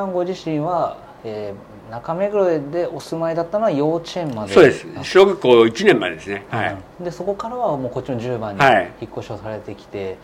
[0.00, 4.54] さんご自身は、えー、中目黒でお住まいだったのは幼稚園まで。
[4.54, 4.86] そうです。
[5.02, 8.62] 小学校1年までですね、はい、でそこからはもうこっちの10番に
[9.00, 10.16] 引っ越しをされてきて、はい、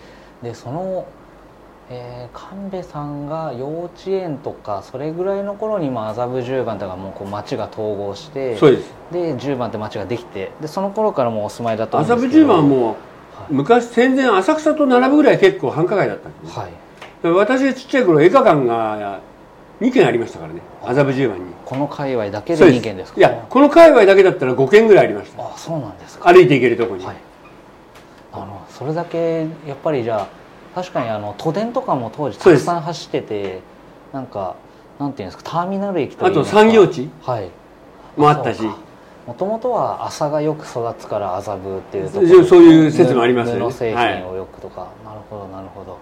[0.45, 1.07] でその
[1.89, 8.93] えー、神戸さんが幼稚園とかそれぐらいの頃に麻布十番とかもうこう町が統合してそうです。
[9.13, 12.21] で十番って町ができてでその頃からもうお住まいだったんですけど。
[12.21, 12.97] 麻布十番はもう、はい、
[13.51, 16.73] 昔戦前浅草と並ぶぐらい結構繁華街だったんです、はい、
[17.29, 19.21] 私がちっちゃい頃映画館が
[19.81, 20.61] 2軒ありましたからね。
[20.83, 21.45] 麻布十番に。
[21.65, 23.13] この界隈だけで2軒です。
[23.13, 23.19] か？
[23.19, 25.43] いやこの界隈だけだったら5軒ぐらいありました。
[25.43, 26.33] あそうなんですか。
[26.33, 27.17] 歩いて行けるとこに、はい、
[28.33, 30.29] あのそれだけやっぱりじゃあ
[30.75, 33.61] 確かにあの都電とかも当時たくさん走ってて
[34.13, 34.57] なんか
[34.99, 37.51] なんていうんですかターミナル駅とあと産業地はい。
[38.17, 38.63] もあったし。
[39.27, 43.59] もともとは朝がよく育つから麻布っていうところそういう説もありますね。
[43.59, 45.99] 布製品をよくとか、はい、なるほどなるほど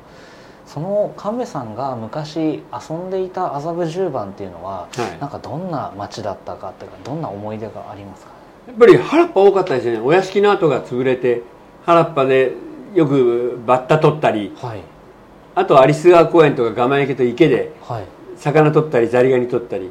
[0.74, 8.32] その神戸さんが昔遊んでいた麻布十番っていうのは、はい、なんかどんな街だったかっていうかどんな思い出がありますか？
[8.66, 10.00] やっぱり原っぱ多かったですよね。
[10.00, 11.42] お屋敷の跡が潰れて
[11.86, 12.54] 原っぱで
[12.92, 14.80] よくバッタ取ったり、はい、
[15.54, 17.72] あと有栖川公園とか蒲焼池と池で、
[18.36, 19.90] 魚取ったりザリガニ取ったり、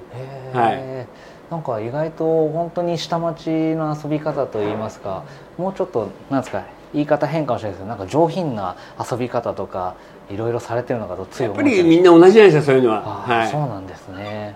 [0.52, 1.08] はい、
[1.50, 5.24] なんか意外と本当に下町の遊び方といいますか
[5.58, 8.76] もうちょっとなんですか言い方変かもしれないですけどなんか上品な
[9.12, 9.96] 遊び方とか
[10.30, 14.56] いろいろされてるのかと強いやっぱりみんな同じじゃないですかそういうのは、はい、そうなんですね。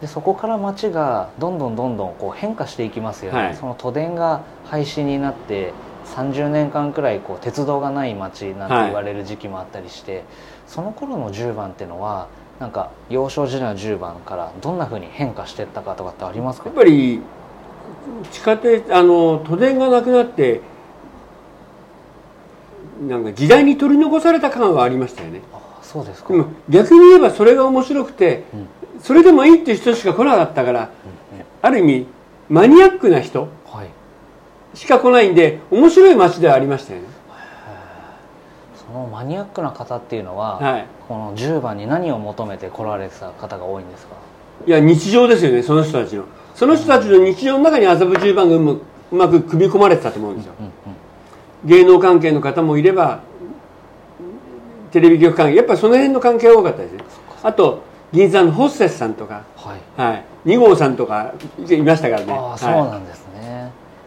[0.00, 5.72] でそこから街がどんどんどんどんこう変化していきますよね、はい、その都電が廃止になって
[6.14, 10.24] 30年間くらいこう鉄道がない街なんて言われる時期もあったりして、はい、
[10.66, 16.66] その頃の10番っていうのはなんか幼少時代の10番からどんなふうに変化していったかとかってありますか？
[16.66, 17.20] やっぱり
[18.30, 20.60] 地下鉄あの都電がなくなって
[23.08, 25.40] なんか時代に取り残された感はありましたよね。
[25.52, 26.32] あそうですか。
[26.68, 28.68] 逆に言えばそれが面白くて、うん、
[29.02, 32.06] それでもいいっていう人しか来なかったから、うんうん、ある意味
[32.48, 34.76] マニアックな人、はい。
[34.76, 37.06] しか来ないんで面白い街ではありましたよね。
[38.76, 44.14] そのマニアックな方っていうのは、はい、この10番に何を求めて来られてた方が多いんですか？
[44.66, 46.24] いや日常ですよねその人たちの。
[46.54, 50.96] その人たちの日常の中に麻布10番がうまうまく組み込まれてたと思うんですよ、うんうんうん、
[51.64, 53.20] 芸能関係の方もいれば
[54.90, 57.04] テレビ局関係やっぱりその辺の関係が多かったですね。
[57.42, 57.82] あと
[58.12, 60.00] 銀座のホステスさんとか、はい。
[60.00, 62.32] はい、2号さんとかいましたからね。
[62.32, 63.24] ああそうなんです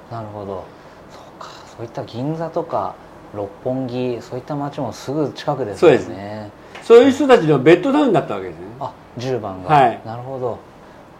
[0.09, 0.63] なるほど。
[1.11, 1.49] そうか。
[1.77, 2.95] そういった銀座とか
[3.35, 5.79] 六本木そういった街もすぐ近くですね。
[5.79, 6.07] そうです。
[6.07, 6.51] ね
[6.83, 8.65] そういう人たちのベッドタウンだったわけですね。
[8.79, 10.57] あ10番が、はい、なるほど。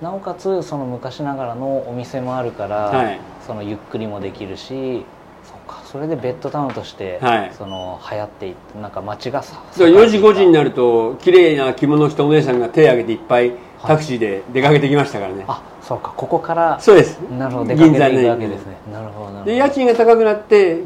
[0.02, 5.04] なおかつその昔ながらのお店もあるから、はい、そのゆっくりもできるし
[5.47, 5.81] そうか。
[5.85, 16.13] それでベッドタウンとして、はい、その流行っていってなんか街がさ4時5時になると綺麗な着物着たお姉さんが手を挙げていっぱいタクシーで出かけてきましたからね、あそうか。
[16.16, 17.19] ここからそうです。
[17.31, 17.66] なるほど。
[17.68, 18.78] 出かけていくわけですね。
[18.91, 20.81] なるほどで家賃が高くなって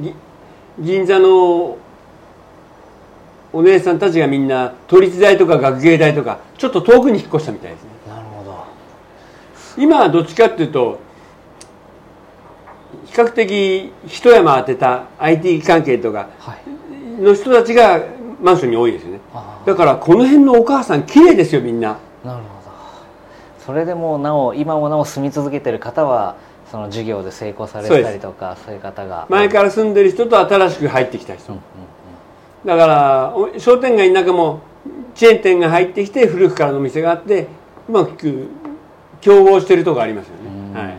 [0.79, 1.77] 銀座の
[3.53, 7.89] お姉さんたちがみんな都立大とか学芸大とかちょっと遠くに引っ越したみたいですね。
[8.07, 8.63] なるほど。
[9.77, 10.99] 今はどっちかっていうと
[13.11, 16.29] 比較的一山当てた IT 関係とか
[17.19, 17.99] の人たちが
[18.41, 21.99] マンションに多いですよね、はい、だからこの辺のお母さん綺麗ですよみんな。
[22.23, 22.71] なるほど。
[23.65, 26.37] それでもなお今もなお住み続けてる方は
[26.71, 29.27] その授業で成功されたりとかそういう方が。
[29.29, 31.63] 前から住んでる人と新しく入ってきた人、うんうん
[32.63, 34.61] うん、だから商店街の中も
[35.15, 37.47] チェーン店が入ってきて古くからの店があって
[37.89, 38.47] うまく
[39.19, 40.95] 競合してるとこありますよね、はい、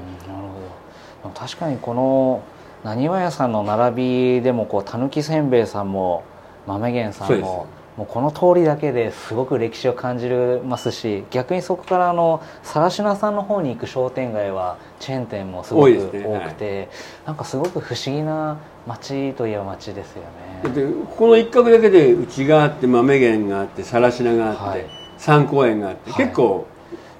[1.32, 2.43] 確かにこの
[2.84, 6.25] なにわ屋さんの並びでもこうたぬきせんべいさんも
[6.67, 10.29] 豆源さんももうこの通りだけですごく歴史を感じ
[10.64, 16.79] ますし逆にそこからあの更科さんの方に行く商店街はチェーン店もすごく多くて、ね。
[16.79, 16.88] はい、
[17.26, 20.23] なんかすごく不思議な街といえば街ですよ
[20.64, 20.70] ね。
[20.70, 24.87] でここの一角だけでうちがあって豆源があって更科があって、はい、
[25.19, 26.67] 三公園があって、はい、結構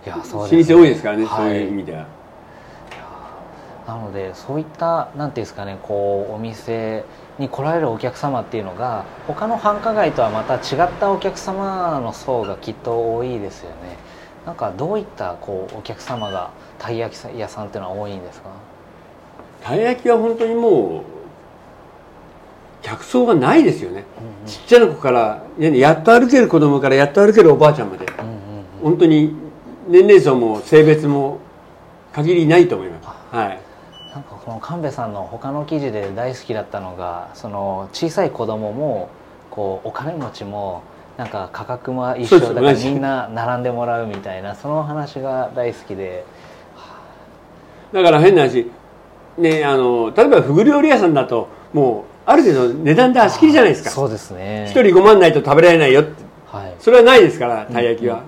[0.07, 2.22] いやそう老舗多いですからね、そういう意味では。
[3.87, 7.05] なのでそういったなんていうんですかねこうお店
[7.39, 13.97] に来られるお客様っていうのが他の繁華街とはまた違ったお客様の層がきっと多いですよね。
[14.47, 18.51] なんかどういったこうお客様がたい焼き屋さんっていうのは多いんですか？
[19.63, 21.03] たい焼きは本当にもう
[22.83, 28.37] 客層がないですよね、うんうん、ちっちゃな子からやっと歩ける子供からやっと歩けるおばあちゃんまで、うんうんうん、
[28.83, 29.35] 本当に
[29.89, 31.39] 年齢層も性別も
[32.13, 33.07] 限りないと思います。
[33.35, 33.61] はい
[34.13, 39.09] なんかこの神戸さんの他の記事で大好きだったのがその小さい子供も
[39.51, 40.83] こうお金持ちも
[41.17, 46.25] なんか価格も一緒だからみんな並んでもらうみたいなその話が大好きで。
[47.93, 48.71] だから変な話
[49.37, 53.91] ねあの例えばフグ料理屋さんだともうある程度値段で足切りじゃないですか。
[53.91, 54.67] そうですね。
[54.67, 56.23] 一人5万ないと食べられないよって。
[56.47, 56.75] はい。
[56.79, 58.25] それはないですからたい焼きは、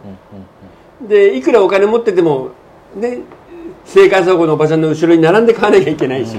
[1.02, 2.50] でいくらお金持ってても
[2.96, 3.18] ね
[3.84, 6.36] 生活保護のおばちゃんの後ろに並んで買わなきゃいけないし、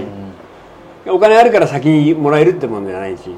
[1.08, 3.30] お金あるから先にもらえるってもんじゃないし、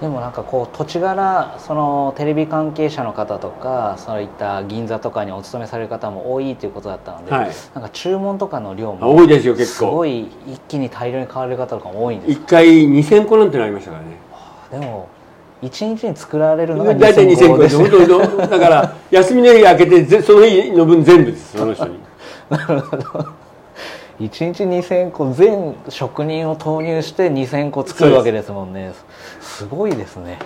[0.00, 7.50] でもなんかこう土地柄そのテレビ関係者の方とかそういった銀座とかにお勤めされる方も多いということだったので、はい。
[7.74, 14.08] なんか注文とかの量あも多いですよ結すご構い一気に大量に買われる方とかも多いんです1回2000個なんてのありましたからね。
[14.70, 15.08] でも
[15.60, 17.68] 一日に作られるのが大体2000 2000個で個で。
[17.68, 21.98] すす本当にだから休みの日開けてぜその日の分全部ですその人に
[24.20, 28.92] 一日2000個全職人を投入して2000個作るわけですもんね。
[29.40, 30.38] すごいですね。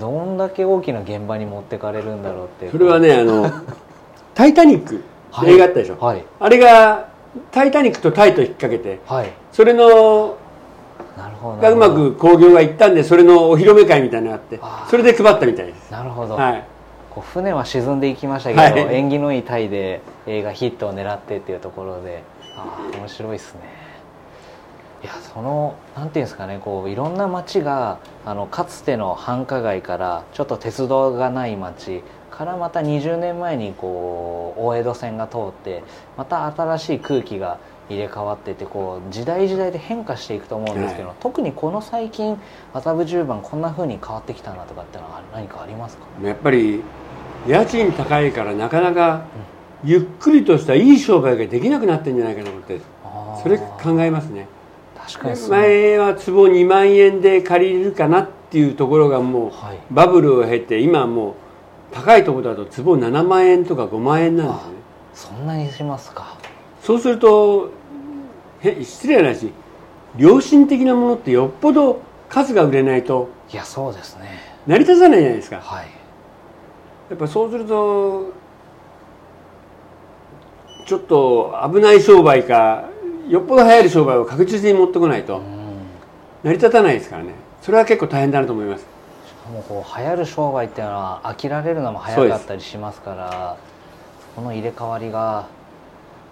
[0.00, 3.50] どんだけ大きな現場に持ってかれるんだろうってそれはねあの
[4.34, 5.54] 「タイタニック」はい。
[5.54, 6.24] 映画あったでしょ、はい。
[6.38, 7.08] あれが
[7.50, 9.32] 「タイタニック」とタイと引っ掛けてはい。
[9.50, 10.36] それの
[11.16, 11.56] なるほど。
[11.56, 15.90] がうまく興行がいったんでそれのお披露目会みたいなのがあってそれで配ったみたいです。
[15.90, 16.64] なるほど、はい
[17.14, 18.96] こう船は沈んでいきましたけど、はい。
[18.96, 22.22] 縁起のいいタイで映画ヒットを狙ってっていうところで
[22.56, 23.60] ああ面白いですね。
[25.02, 35.84] いやそのなんていうんですかねこういろんな街があのかつての繁華街からちょっと鉄道がない街からまた20年前にこう大江戸線が通って
[36.16, 37.58] また新しい空気が
[37.90, 41.16] 入れ替わってってこう時代時代で変化していくと思うんですけど、はい。
[41.20, 42.40] 特にこの最近
[42.72, 46.06] 麻布十番こんな風に変わってきたなとかってのは何かありますか？
[46.22, 46.82] やっぱり
[47.46, 49.26] 家賃高いからなかなか
[49.84, 52.80] ゆっくりとしたいい商売ができなくなってんじゃないかなと思って
[53.42, 54.48] それ考えますね。
[54.96, 59.78] 確かに前は坪2万円で借りれるかなっていうところがもうはい。
[59.90, 61.34] バブルを経て今はもう
[61.92, 64.74] 高いところだと坪7万円とか5万円なんですね。
[65.14, 66.38] そんなにしますか。
[66.82, 67.70] そうすると
[68.60, 69.52] へ失礼な話。
[70.16, 72.00] 良心的なものってよっぽど
[72.30, 74.40] 数が売れないといやそうですね。
[74.66, 75.60] 成り立たないじゃないですか。
[75.60, 76.03] はい
[77.10, 78.32] やっぱそうすると
[80.86, 82.88] ちょっと危ない商売か
[83.28, 85.44] よっぽど流行る商売を確実に持ってこないとうん。
[86.42, 87.32] 成り立たないですからね。
[87.62, 88.82] それは結構大変だなと思います。
[88.82, 93.56] しかもこう流行る商売っていうのは飽きられるのも早かったりしますから
[94.36, 95.46] この入れ替わりが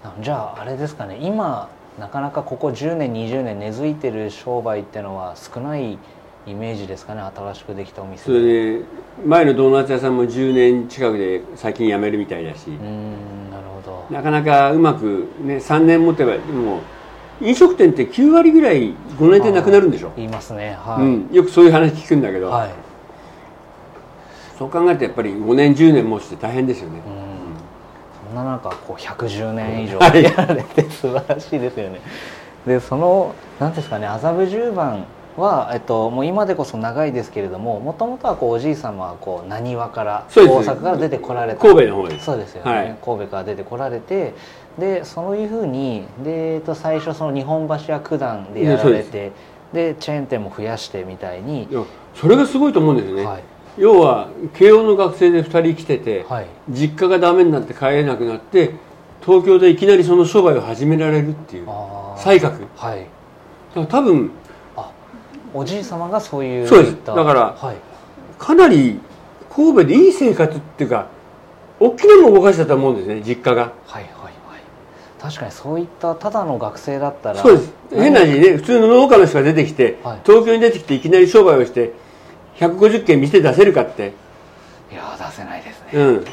[0.04, 1.18] なじゃああれですかね。
[1.20, 5.98] 今なかなかここ10年20年根付いてる商売っていうのは少ない
[6.46, 8.24] イメージですかね新しくできたお店。
[8.24, 8.42] それ
[8.78, 8.80] で
[9.24, 12.68] 前のドーナツ屋さんも10年近くで最近辞めるみたいだし。
[12.68, 14.06] うーんなるほど。
[14.10, 16.80] なかなかうまくね3年持てばもう
[17.40, 20.76] 飲食店って9割ぐらい5年でなくなるんでしょ、言いますね。
[20.80, 22.70] はい、うん、よくそういう話聞くんだけど、はい。
[24.58, 28.28] そう考えるとやっぱり5年10年持つって大変ですよね、うん。
[28.28, 30.22] そんななんかこう110年以上はい。
[30.22, 32.00] やられて素晴らしいですよね。
[32.66, 35.04] でその何ですかね麻布十番
[35.36, 41.60] は、えっと、もう今でこそ長いですけれどももともとはこうおじい様はこう浪速から大阪から出てこられた。
[41.60, 42.26] 神戸の方です。
[42.26, 42.98] そうですよね、はい。
[43.02, 44.34] 神戸から出てこられて
[44.78, 49.32] でそういうふうにで、えっと、最初その日本橋や九段でやられて
[49.72, 51.68] でチェーン店も増やしてみたいに、
[52.14, 53.42] それがすごいと思うんですよね、はい。
[53.78, 56.46] 要は慶応の学生で2人来てて、はい。
[56.68, 58.74] 実家がダメになって帰れなくなって
[59.24, 61.68] 東京でいきなりその商売を始められるっていう
[62.16, 62.66] 才覚。
[62.76, 63.00] はい。
[63.00, 64.41] だから多分あ
[65.54, 66.96] おじい様がそういうそうです。
[67.04, 67.76] だからはい。
[68.38, 69.00] かなり
[69.54, 71.06] 神戸でいい生活っていうか
[71.78, 73.72] 大きなものを動かしたと思うんですね実家が。
[73.86, 74.32] はいはいはい。
[75.20, 77.72] 確かにそういったただの学生だったらそうです。
[77.90, 80.20] 変な話ね普通の農家の人が出てきて、はい。
[80.24, 81.92] 東京に出てきていきなり商売をして
[82.56, 84.12] 150件店出せるかって。
[84.90, 86.24] いや出せないですね、うん。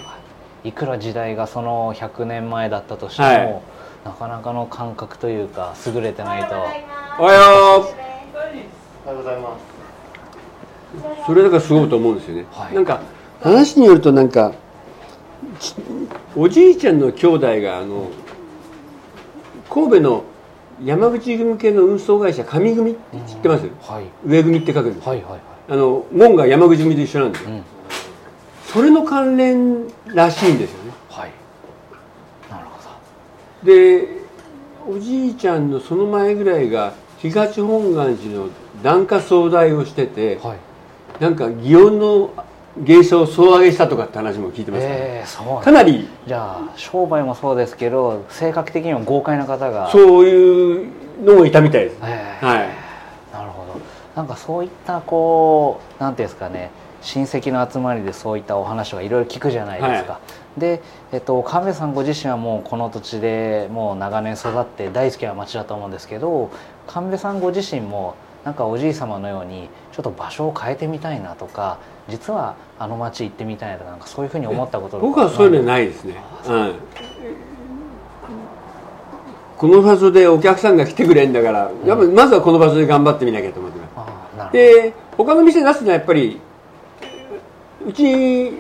[0.64, 0.72] い。
[0.72, 3.62] くら時代がその100年前だったとしても、はい。
[4.06, 6.56] なかなかの感覚というか優れてないと。
[7.20, 8.09] おはよ
[9.10, 9.62] おはようございます。
[11.24, 12.76] うそれだからすごいと思うんですよね、はい。
[12.76, 13.02] なんか
[13.42, 14.54] 話によるとなんか
[15.60, 15.74] ち
[16.36, 18.12] おじいちゃんの兄弟があの
[19.68, 20.24] 神戸の
[20.86, 22.92] 山口組系の運送会社上組？
[22.92, 24.06] って知ってます、はい。
[24.28, 25.42] 上組って書くんです、はいはいはい。
[25.70, 27.64] あの門が山口組と一緒なんですよ、うん。
[28.68, 30.92] それの関連らしいんですよね。
[31.10, 31.32] はい。
[32.48, 34.20] なるほで
[34.88, 38.50] おじいちゃんのその前ぐらいが東本願寺の
[38.84, 40.58] 檀家総代をしててどはい。
[41.20, 42.32] なんか祇園の
[42.78, 50.90] 芸者を総上げしたとかって話も聞いてますから、ええそうかなりじゃあ商売もそうですけど性格的には豪快な方がう、そういう
[51.26, 52.46] のもいたみたいです、ええ。
[52.46, 52.70] はい。
[53.34, 53.82] なるほど。
[54.16, 56.72] なんかそういったこうなんていうんですかね
[57.02, 60.20] 親戚の集まりでそういったお話がいろいろ聞くじゃないですか、は
[60.58, 60.82] い、で、
[61.14, 66.52] えっと、神戸さんご自身はもうこの土地でもう長年育って大好きな町だと思うんですけど
[66.88, 76.16] 神戸さんご自身もなんかおじい様のようにちょっと場所を変えてみたいなとか実はあの町行ってみたいなとかなんかそういうふうに思ったこと僕はそういうのないですね、
[76.48, 76.76] うん、
[79.58, 84.54] この場所でお客さんが来てくれんだから、やっぱまずはこの場所で頑張ってみなきゃと思ってます。
[84.54, 86.40] で他の店出すのはやっぱり
[87.86, 88.54] うちに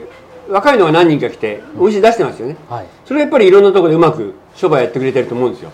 [0.49, 5.71] 若いのが何人か来てお店出してますよね、はい、それはやっぱりいろんなところでうまく商売やってくれてると思うんですよ、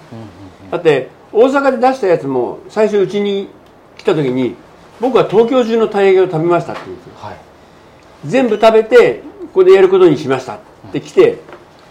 [0.69, 3.49] だって大阪で出したやつも最初うちに
[3.97, 4.55] 来た時に
[4.99, 7.37] 僕は東京中のたい焼きを食べましたって言うんですよ、はい、
[8.25, 10.55] 全部食べてここでやることにしました。
[10.55, 10.59] っ
[10.91, 11.39] て来て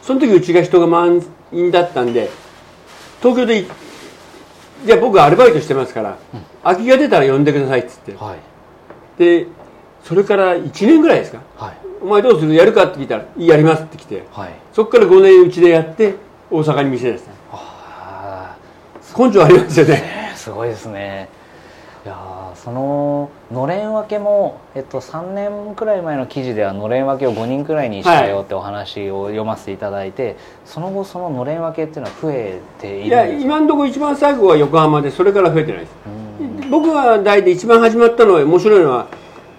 [0.03, 2.31] その時うちが人が満員だったんで
[3.21, 3.65] 東京で
[4.85, 8.39] じゃあ僕はアルバイトしてますから、うん、空きが出たら呼んでくださいっつって、はい、
[9.19, 9.47] で
[10.03, 12.55] それから1年ぐらいですか、はい、お前どうする？
[12.55, 16.15] やるかって聞いたら「やります」って来て、はい、そこから5年うちでやって
[16.51, 17.35] 大阪に店出した。
[19.17, 20.33] 根性ありますよね。
[20.35, 21.29] すごいですね
[22.05, 33.27] いやそののれん分けも、えっと、3年くらい前の記事ではのれん分けを5人くらいにしたよってお話を読ませていただいて、はい、その後そののれん分けっていうのは増えているんですか？
[33.27, 35.93] いや今のところ一番最後は横浜でそれから増えてないです。
[36.71, 39.07] 僕が代で一番始まったのは面白いのは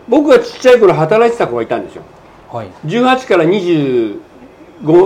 [0.07, 2.03] 僕がちっちゃい頃働いてた子がいたんですよ、
[2.51, 4.19] はい、18から25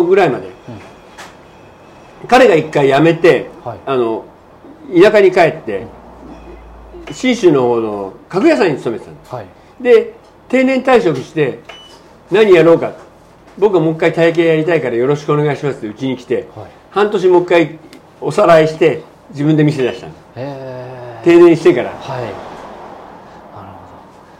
[0.03, 4.25] ぐらいまで、うん、彼が一回辞めて、はい、あの
[4.93, 5.87] 田舎に帰って、うん
[7.11, 9.45] 信州の方の家具屋さんに勤めてたんです、はい、
[9.81, 10.13] で
[10.47, 11.59] 定年退職して
[12.31, 12.93] 何やろうか。
[13.57, 17.77] 僕はもう一回体験やりたいからよろしくお願いしますってうちに来て、はい、半年もう一回
[18.21, 20.23] おさらいして自分で店出したんです
[21.25, 21.89] 定年してから。
[21.89, 22.21] はい。
[22.21, 22.37] なるほど。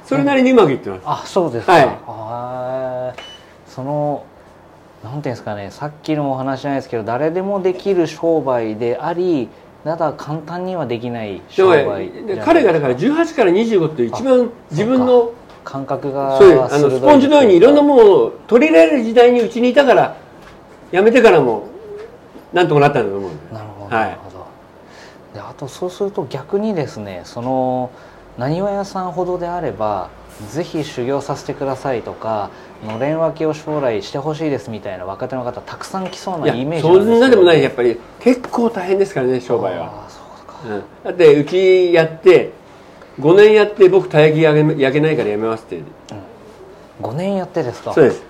[0.06, 1.02] それなりにうまくいってます。
[1.06, 3.20] あそうですか、はい、
[3.70, 4.24] その
[5.04, 5.70] なんていうんですかね。
[5.70, 9.50] さっきのお話じゃないですけど誰でもできる商売であり
[9.90, 12.12] ただ簡単にはできない商売
[12.46, 20.16] 彼がだから18から25って一番自分の感覚がそうあのスポンジのようにいろんなものを取り入れる時代にうちにいたから
[20.92, 21.70] 辞めてからも
[22.54, 24.18] なんとかなったんだと思うなるほど、はい、
[25.34, 27.92] であとそうすると逆にですねその
[28.38, 30.12] なにわ屋さんほどであれば
[30.48, 32.50] ぜひ修行させてくださいとか
[32.86, 40.08] のれん分けを将来してほしいですみたいな若手の方たくさん来そうなイメージそんなでもないやっぱり結構大変ですからね商売は。
[40.66, 42.52] うん、だってうちやって
[43.20, 45.82] 5年やって僕たい焼き焼け焼けないからやめますって、う。
[45.82, 45.86] ん、
[47.02, 47.94] 5年やってですか。
[47.94, 48.24] そうです。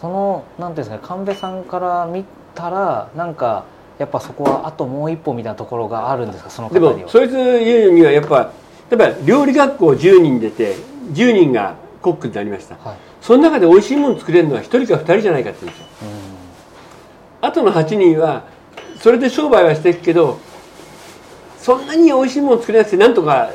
[0.00, 2.24] そのなんていうんですか神戸さんから見
[2.54, 3.64] たらなんか
[3.98, 6.94] やっぱそこはあともう一歩みたいなところがあるんですかその方には。
[6.94, 8.52] でもそいつ言うにはやっぱ
[8.90, 10.76] 例えば料理学校10人出て
[11.12, 15.86] 10人がコックになりました、はい、その中で美味しいもの作れるのは1人か2人じゃないかって言うんですよ、
[17.40, 18.44] あとの8人は
[19.00, 20.38] それで商売はしていくけど
[21.58, 23.50] そんなに美味しいもの作れなくてなんとか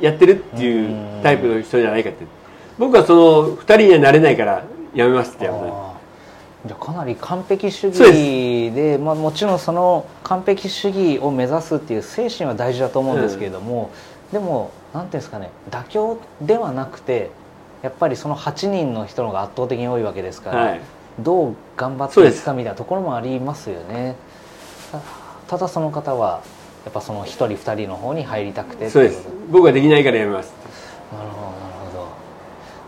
[0.00, 2.40] やってるっていうタイプの人じゃないかって。
[2.80, 5.70] 僕はその2人にはなれないからやめますってやめ
[6.66, 13.90] じゃかなり完璧主義でまあ、もちろんその完璧主義を目指すっていう精神は大事だと思うんですけれども、
[14.28, 17.30] うん、でも何ていうんですかね妥協ではなくて
[17.82, 20.80] やっぱりその8人の人のが圧倒的に多いわけですから、はい、
[21.18, 24.16] どう頑張っていくかみたいなところもありますよね。
[25.48, 26.42] ただその方は
[26.84, 29.26] やっぱその1人2人の方に入りたくてそうです。
[29.50, 30.52] 僕はできないからやめます。
[31.12, 32.08] なるほどなるほど。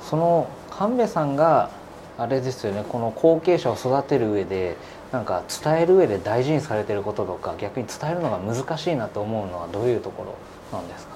[0.02, 1.70] その神戸さんが
[2.18, 4.76] あれですよねこの後継者を育てる上で
[5.10, 10.36] なんか伝える上で大事にされてることとか逆に伝えるのが難しいなと思うのはどういうとこ
[10.72, 11.11] ろなんですか？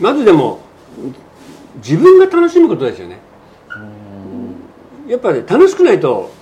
[0.00, 0.60] まずでも
[1.76, 3.18] 自分が楽しむことですよね。
[5.08, 6.32] やっぱり、ね、楽しくないと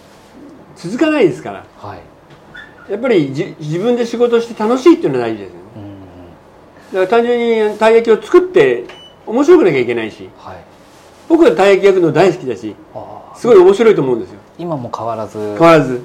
[0.76, 5.64] 続かないですから、はい、やっぱりじ自分で仕事して楽しいっていうのは大事ですよね。
[6.92, 8.84] だから単純にたい焼きを作って
[9.26, 10.56] 面白くなきゃいけないし、はい、
[11.28, 12.74] 僕はたい焼き焼くの大好きだし
[13.36, 14.38] すごい面白いと思うんですよ。
[14.58, 15.38] 今も変わらず。
[15.38, 16.02] 変わらず。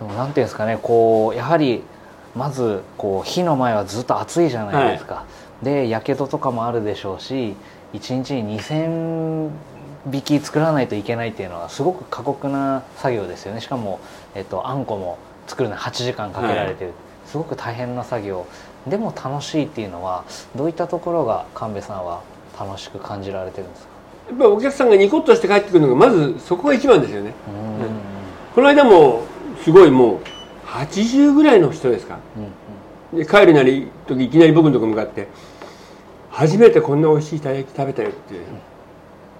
[0.00, 1.82] でもなんていうんですかねこうやはり
[2.34, 5.24] まずこう火の前はずっと暑いじゃないですか、はい、
[5.62, 7.54] でやけどとかもあるでしょうし
[7.92, 9.50] 1日に2000
[10.10, 13.60] 匹作らないといけないっていうのはすごく過酷な作業ですよね。
[13.60, 14.00] しかも、
[14.34, 18.46] えっと、あんこも作るのに8時間かけられてる、はい、すごく大変な作業。
[18.88, 20.24] でも楽しいっていうのは
[20.56, 22.22] どういったところが神戸さんは
[22.58, 23.92] 楽しく感じられてるんですか？
[24.30, 27.32] やっぱりお客さんがニコッとして帰ってくるのがまずそこが一番ですよね、
[28.54, 29.22] この間も
[29.62, 30.20] すごいもう
[30.66, 35.28] 80ぐらいの人ですか、うんうん、で帰るなり時いきなり僕のとこ向かって
[36.32, 38.34] 初めてこんな美味しいたい焼き食べたよって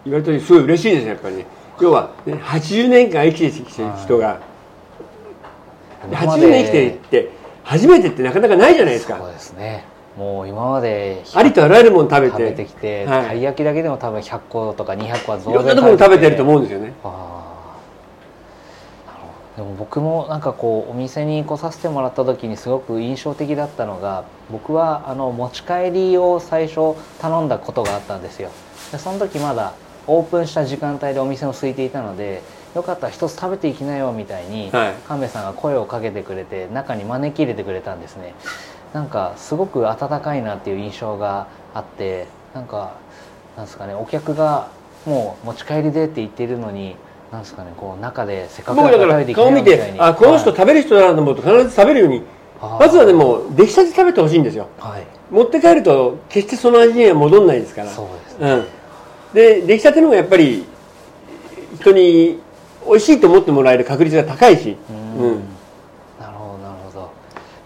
[0.04, 1.46] 言われた時すごい嬉しいですねやっぱりね。
[1.80, 4.40] 要は、ね、80年間生きてきてる人が、
[6.10, 7.30] 80年生きてって
[7.64, 9.16] 初めてってなかなかないじゃないですか。
[9.16, 9.84] そうですね。
[10.16, 12.32] もう今までありとあらゆるもの食べて。
[12.32, 16.92] 食べてきて、はい、たい焼きだけでも多分100個とか200個は増いろんなところ食べてると思うんですよね
[19.62, 28.50] でも僕もなんかこうお店に来させてもらった時にすごく印象的だったのが僕はあの持ち帰りを最初頼んだことがあったんですよ。
[28.90, 29.74] でその時まだ
[30.08, 32.42] オープンした時間帯でお店も空いていたので
[32.74, 38.34] よかったら一つ食べていきなよみたいに、はい、神戸さんが声をかけてくれて中に招き入れてくれたんですね。
[38.92, 42.94] なんかすごく温かいなっていう印象があってなんか
[43.56, 44.66] なんですかねお客が
[45.06, 46.96] もう持ち帰りでって言っているのに
[47.32, 52.22] なんですかねこう中でせっかく顔見てあこの人食べる人だなと思うと必ず食べるように。
[52.62, 57.90] まずはでも出来たて食べてほしいんですよ、はい、持って帰ると決してその味には戻らないですから。
[57.90, 58.66] そうですね、うん。
[59.34, 60.64] で出来たての方がやっぱり
[61.80, 62.38] 人に
[62.86, 65.42] 美味しいと思ってもらえる確率が高いし、うん、うん、
[66.20, 67.12] なるほどなるほど。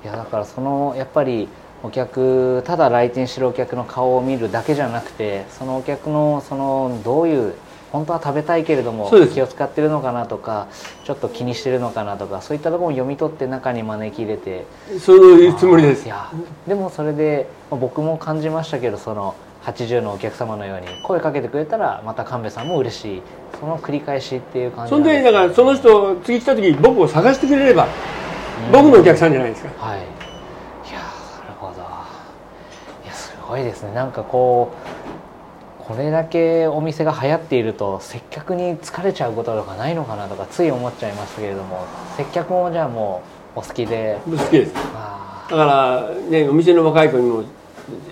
[0.02, 1.46] いやだからそのやっぱり
[1.82, 7.54] お客ただ来店してるお客の顔を見るだけじゃなくてそのお客のそのどういう
[7.92, 10.66] 本当は食べたいけれども気を使ってるのかなとか
[11.04, 14.66] ちょっと気にしてるのかなとかそういったところも読み取って中に招き入れて。
[15.00, 16.04] そういうつもりです。
[16.04, 16.30] いや
[16.66, 23.22] でもそれで僕も感じましたけどその80のお客様のように声かけてくれたらまた神戸さんも嬉しい。
[23.58, 27.88] その繰り返しっていう感じそんでだからその人次来た時僕を探してくれれば、
[28.70, 29.70] 僕のお客さんじゃないですか。
[29.86, 29.98] はい。
[29.98, 30.02] い
[30.92, 31.82] やなるほど。
[33.04, 33.94] いやすごいですね。
[33.94, 35.15] なんかこう
[35.86, 43.22] これだけお店が流行っていると接客に疲れちゃうこととかないのかなとかつい思っちゃいましたけれども接客もじゃあも
[43.54, 44.18] うお好きで。
[44.26, 44.74] 好きです。
[44.74, 47.44] だからねお店の若い子にもや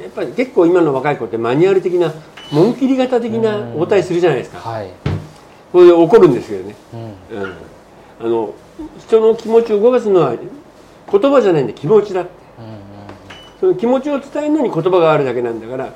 [0.08, 2.14] っぱり結構今の若い子ってマニュアル的な
[2.52, 4.90] 紋切り型的な応対するじゃないですか、はい、
[5.72, 7.54] これで怒るんですけどね、うん、うん、
[8.20, 8.54] あの
[9.00, 12.78] 人の気持ちを動かすのは言葉じゃないんで気持ちだって、うんうん、
[13.58, 15.92] その気持ちを伝えるのに言葉があるだけなんだから、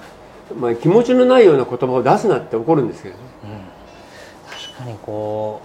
[0.56, 5.60] まあ、気持ちのないような言葉を出すなって怒るんですけどね、うん、確かにこ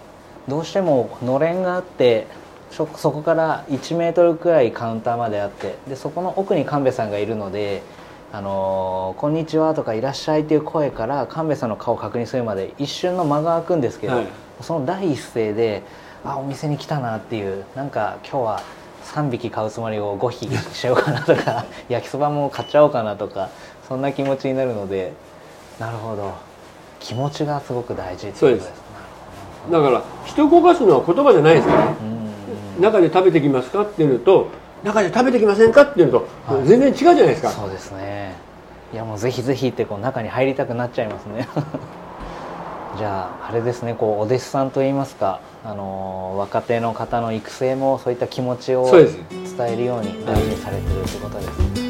[0.48, 2.28] うどうしてものれんがあって
[2.72, 7.84] そこから1メートルくらいカウンターまであってでそこの奥に神戸さんがいるので
[8.32, 14.28] あのこんにちは」とか「いらっしゃい」っていう声から神戸さんの顔を確認するまで一瞬の間が空くんですけど、はい、
[14.62, 15.84] その第一声で
[16.26, 18.62] 「あお店に来たな」っていうなんか今日は
[19.04, 23.50] 3匹買うつもりを5匹しようかなとか焼きそばも買っちゃおうかなとか
[23.88, 25.14] そんな気持ちになるので
[25.80, 26.34] なるほど。
[27.00, 28.72] 気持ちがすごく大事ってことです
[29.70, 31.96] だから人を動かすのは言葉じゃないですから、ね、
[32.80, 34.48] 中で食べてきますかっていうのと
[34.84, 36.28] 中で食べてきませんかっていうのと、
[36.66, 37.52] 全然違うじゃないですか。
[37.52, 38.36] そうですね。
[38.94, 41.48] いやもうぜひぜひってこう中に入りたくなっちゃいますね。
[43.00, 43.96] じゃああれですね。
[43.98, 49.08] こうお弟子さんといいますか、あの若手の方の育成もそういった気持ちを伝
[49.70, 51.83] えるように大事にされてるってことですね